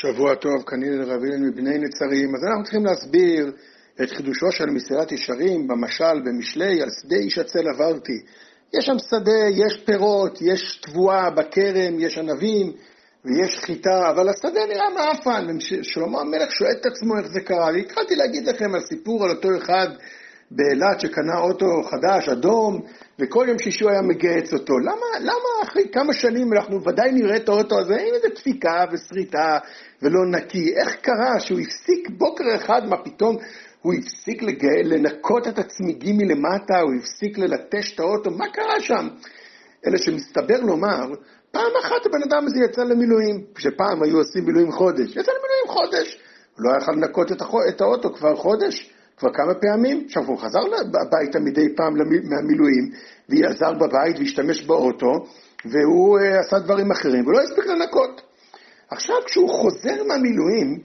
[0.00, 2.34] שבוע טוב, כנראה לרב אילן מבני נצרים.
[2.34, 3.52] אז אנחנו צריכים להסביר
[4.02, 8.20] את חידושו של מסילת ישרים במשל, במשלי, על שדה איש עצל עברתי.
[8.74, 12.72] יש שם שדה, יש פירות, יש תבואה בכרם, יש ענבים
[13.24, 15.46] ויש חיטה, אבל השדה נראה מעפן.
[15.56, 17.66] ושלמה המלך שואל את עצמו איך זה קרה.
[17.74, 19.88] והתחלתי להגיד לכם על סיפור על אותו אחד
[20.50, 22.80] באילת שקנה אוטו חדש, אדום,
[23.20, 24.78] וכל יום שישי הוא היה מגהץ אותו.
[24.78, 29.58] למה, למה אחרי כמה שנים אנחנו ודאי נראה את האוטו הזה עם איזה דפיקה ושריטה
[30.02, 30.74] ולא נקי?
[30.76, 33.36] איך קרה שהוא הפסיק בוקר אחד, מה פתאום
[33.82, 39.08] הוא הפסיק לגה, לנקות את הצמיגים מלמטה, הוא הפסיק ללטש את האוטו, מה קרה שם?
[39.86, 41.14] אלא שמסתבר לומר,
[41.50, 46.18] פעם אחת הבן אדם הזה יצא למילואים, כשפעם היו עושים מילואים חודש, יצא למילואים חודש,
[46.56, 47.32] הוא לא יכול לנקות
[47.68, 48.95] את האוטו כבר חודש.
[49.16, 50.04] כבר כמה פעמים.
[50.06, 50.60] עכשיו הוא חזר
[51.06, 51.94] הביתה מדי פעם
[52.30, 52.90] מהמילואים,
[53.28, 55.12] ועזר בבית והשתמש באוטו,
[55.64, 58.22] והוא uh, עשה דברים אחרים, ולא הספיק לנקות.
[58.90, 60.80] עכשיו כשהוא חוזר מהמילואים,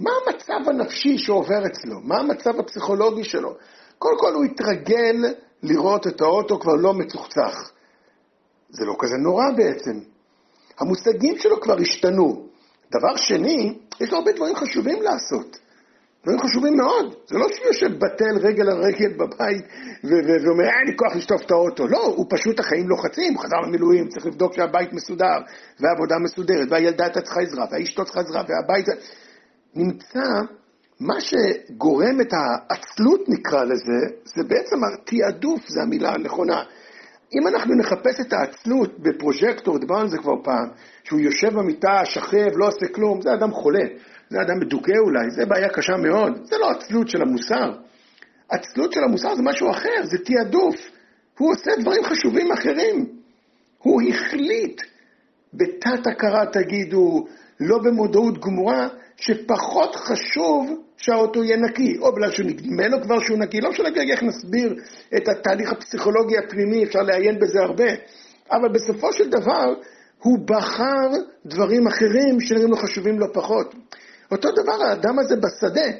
[0.00, 2.00] מה המצב הנפשי שעובר אצלו?
[2.00, 3.56] מה המצב הפסיכולוגי שלו?
[3.98, 7.72] קודם כל הוא התרגל לראות את האוטו כבר לא מצוחצח.
[8.70, 10.00] זה לא כזה נורא בעצם.
[10.78, 12.46] המושגים שלו כבר השתנו.
[12.90, 15.58] דבר שני, יש לו הרבה דברים חשובים לעשות.
[16.24, 17.14] דברים חשובים מאוד.
[17.26, 19.64] זה לא שהוא יושב בטל רגל על רגל בבית
[20.44, 21.86] ואומר, אין לי כוח לשטוף את האוטו.
[21.86, 25.38] לא, הוא פשוט החיים לוחצים, הוא חזר למילואים, צריך לבדוק שהבית מסודר,
[25.80, 28.86] והעבודה מסודרת, והילדה הייתה צריכה עזרה, והאשתו צריכה עזרה, והבית...
[29.74, 30.28] נמצא,
[31.00, 36.62] מה שגורם את העצלות נקרא לזה, זה בעצם התעדוף, זו המילה הנכונה.
[37.34, 40.68] אם אנחנו נחפש את העצלות בפרוז'קטור, דיברנו על זה כבר פעם,
[41.04, 43.84] שהוא יושב במיטה, שכב, לא עושה כלום, זה אדם חולה.
[44.30, 46.32] זה אדם מדוכא אולי, זה בעיה קשה מאוד.
[46.44, 47.72] זה לא עצלות של המוסר.
[48.48, 50.76] עצלות של המוסר זה משהו אחר, זה תעדוף.
[51.38, 53.06] הוא עושה דברים חשובים אחרים.
[53.78, 54.82] הוא החליט,
[55.54, 57.26] בתת הכרה תגידו,
[57.60, 63.60] לא במודעות גמורה, שפחות חשוב שהאוטו יהיה נקי, או בגלל שנדמה לו כבר שהוא נקי,
[63.60, 64.74] לא משנה איך נסביר
[65.16, 67.90] את התהליך הפסיכולוגי הפנימי, אפשר לעיין בזה הרבה,
[68.52, 69.74] אבל בסופו של דבר
[70.18, 71.08] הוא בחר
[71.46, 73.74] דברים אחרים שנראים לו חשובים לא פחות.
[74.30, 75.90] אותו דבר האדם הזה בשדה.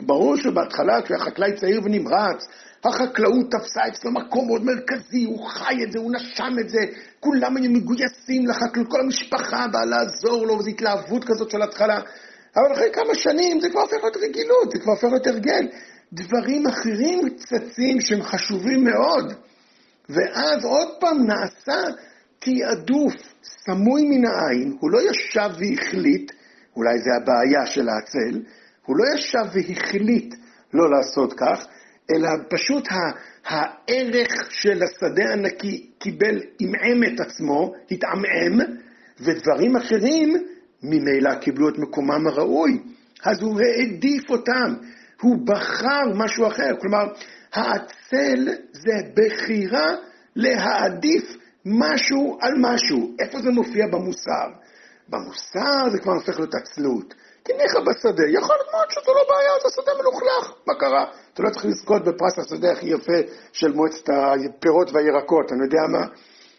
[0.00, 2.44] ברור שבהתחלה, כשהחקלאי צעיר ונמרץ,
[2.84, 6.78] החקלאות תפסה אצלו מקום מאוד מרכזי, הוא חי את זה, הוא נשם את זה,
[7.20, 12.00] כולם היו מגויסים לחקלאות, כל המשפחה באה לעזור לו, וזו התלהבות כזאת של התחלה.
[12.56, 15.66] אבל אחרי כמה שנים זה כבר הופך להיות רגילות, זה כבר הופך להיות הרגל.
[16.12, 19.32] דברים אחרים צצים שהם חשובים מאוד.
[20.08, 21.80] ואז עוד פעם נעשה
[22.38, 26.32] תעדוף סמוי מן העין, הוא לא ישב והחליט,
[26.76, 28.42] אולי זה הבעיה של העצל,
[28.86, 30.34] הוא לא ישב והחליט
[30.74, 31.66] לא לעשות כך,
[32.10, 32.88] אלא פשוט
[33.44, 38.76] הערך של השדה הנקי קיבל, עמעם את עצמו, התעמעם,
[39.20, 40.34] ודברים אחרים
[40.82, 42.78] ממילא קיבלו את מקומם הראוי.
[43.24, 44.74] אז הוא העדיף אותם,
[45.20, 46.70] הוא בחר משהו אחר.
[46.80, 47.04] כלומר,
[47.52, 49.94] העצל זה בחירה
[50.36, 53.16] להעדיף משהו על משהו.
[53.20, 54.48] איפה זה מופיע במוסר?
[55.08, 57.14] במוסר זה כבר הופך להיות עצלות.
[57.44, 61.04] כי ניחא בשדה, יכול להיות מאוד שזו לא בעיה, זה שדה מלוכלך, מה קרה?
[61.34, 63.18] אתה לא צריך לזכות בפרס השדה הכי יפה
[63.52, 66.06] של מועצת הפירות והירקות, אני יודע מה.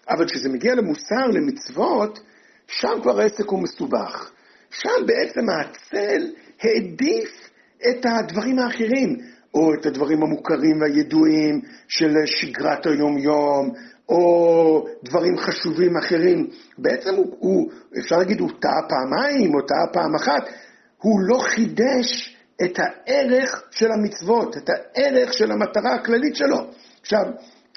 [0.09, 2.19] אבל כשזה מגיע למוסר, למצוות,
[2.67, 4.31] שם כבר העסק הוא מסובך.
[4.69, 6.21] שם בעצם העצל
[6.61, 7.49] העדיף
[7.89, 9.17] את הדברים האחרים,
[9.53, 13.73] או את הדברים המוכרים והידועים של שגרת היום-יום,
[14.09, 16.47] או דברים חשובים אחרים.
[16.77, 20.49] בעצם הוא, הוא אפשר להגיד, הוא טעה פעמיים או טעה פעם אחת,
[20.97, 26.57] הוא לא חידש את הערך של המצוות, את הערך של המטרה הכללית שלו.
[27.01, 27.23] עכשיו,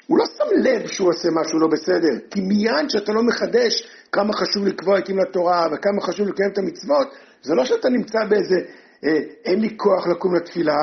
[0.07, 4.33] הוא לא שם לב שהוא עושה משהו לא בסדר, כי מיד שאתה לא מחדש כמה
[4.33, 7.07] חשוב לקבוע עתים לתורה וכמה חשוב לקיים את המצוות,
[7.41, 8.55] זה לא שאתה נמצא באיזה,
[9.05, 10.77] אה, אין לי כוח לקום לתפילה,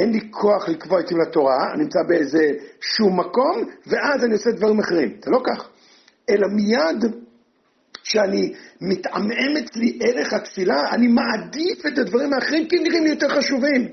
[0.00, 4.78] אין לי כוח לקבוע עתים לתורה, אני נמצא באיזה שום מקום, ואז אני עושה דברים
[4.80, 5.16] אחרים.
[5.24, 5.68] זה לא כך.
[6.30, 7.04] אלא מיד
[8.02, 13.28] כשאני מתעמעם אצלי ערך התפילה, אני מעדיף את הדברים האחרים כי הם נראים לי יותר
[13.28, 13.88] חשובים.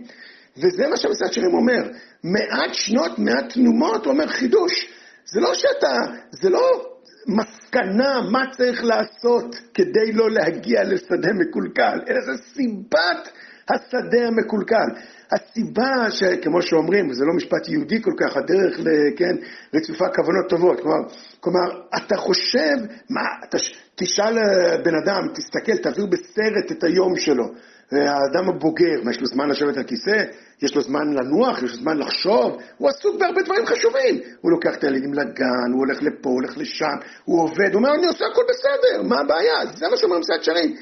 [0.57, 1.92] וזה מה שהמשרד שלהם אומר.
[2.24, 4.88] מעט שנות, מעט תנומות, הוא אומר חידוש.
[5.25, 5.95] זה לא שאתה,
[6.42, 13.30] זה לא מסקנה מה צריך לעשות כדי לא להגיע לשדה מקולקל, אלא זה סיבת
[13.69, 14.87] השדה המקולקל.
[15.31, 18.77] הסיבה, שכמו שאומרים, זה לא משפט יהודי כל כך, הדרך,
[19.17, 19.35] כן,
[19.73, 20.79] רצופה כוונות טובות.
[20.79, 20.99] כלומר,
[21.39, 22.77] כלומר אתה חושב,
[23.09, 23.57] מה, אתה,
[23.95, 24.35] תשאל
[24.83, 27.45] בן אדם, תסתכל, תעביר בסרט את היום שלו.
[27.91, 30.23] האדם הבוגר, מה, יש לו זמן לשבת על כיסא?
[30.61, 31.57] יש לו זמן לנוח?
[31.57, 32.57] יש לו זמן לחשוב?
[32.77, 34.19] הוא עסוק בהרבה דברים חשובים.
[34.41, 37.93] הוא לוקח את הילדים לגן, הוא הולך לפה, הוא הולך לשם, הוא עובד, הוא אומר,
[37.95, 39.65] אני עושה הכל בסדר, מה הבעיה?
[39.75, 40.75] זה מה שאומרים מסעד שרים.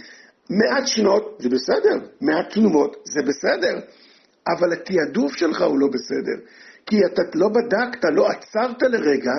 [0.49, 3.79] מעט שנות זה בסדר, מעט תנומות זה בסדר,
[4.47, 6.45] אבל התעדוף שלך הוא לא בסדר.
[6.85, 9.33] כי אתה לא בדקת, לא עצרת לרגע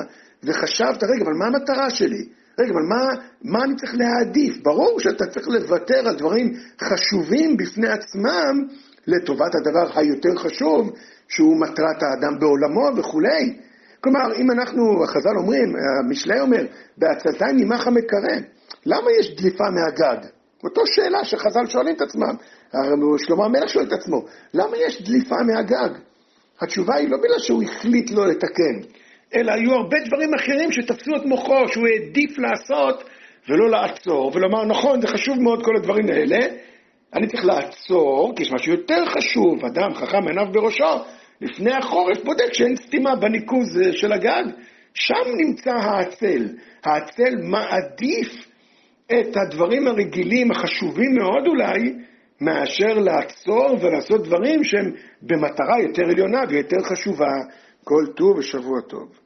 [0.44, 2.28] וחשבת, רגע, אבל מה המטרה שלי?
[2.58, 4.62] רגע, אבל מה, מה אני צריך להעדיף?
[4.62, 8.66] ברור שאתה צריך לוותר על דברים חשובים בפני עצמם
[9.06, 10.92] לטובת הדבר היותר חשוב,
[11.28, 13.56] שהוא מטרת האדם בעולמו וכולי.
[14.00, 16.66] כלומר, אם אנחנו, החז"ל אומרים, המשלי אומר,
[16.98, 18.36] בעצלתיים ממך המקרא,
[18.86, 20.26] למה יש דליפה מהגג?
[20.66, 22.34] אותו שאלה שחז"ל שואלים את עצמם,
[23.18, 24.24] שלמה המלך שואל את עצמו,
[24.54, 25.98] למה יש דליפה מהגג?
[26.60, 28.88] התשובה היא לא בגלל שהוא החליט לא לתקן,
[29.34, 33.04] אלא היו הרבה דברים אחרים שתפסו את מוחו, שהוא העדיף לעשות
[33.48, 36.38] ולא לעצור, ולומר, נכון, זה חשוב מאוד כל הדברים האלה,
[37.14, 41.04] אני צריך לעצור, כי יש משהו יותר חשוב, אדם חכם עיניו בראשו,
[41.40, 44.44] לפני החורף בודק שאין סתימה בניקוז אה, של הגג,
[44.94, 46.48] שם נמצא העצל.
[46.84, 48.46] העצל מעדיף
[49.12, 52.04] את הדברים הרגילים, החשובים מאוד אולי,
[52.40, 54.92] מאשר לעצור ולעשות דברים שהם
[55.22, 57.32] במטרה יותר עליונה ויותר חשובה.
[57.84, 59.25] כל טוב ושבוע טוב.